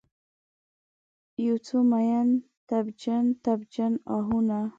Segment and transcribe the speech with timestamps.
[1.45, 2.29] یوڅو میین،
[2.67, 4.61] تبجن، تبجن آهونه